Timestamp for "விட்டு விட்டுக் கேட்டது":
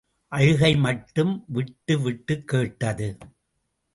1.47-3.17